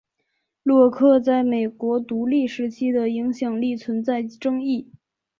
[0.63, 4.89] 洛克在美国独立时期的影响力存在争议。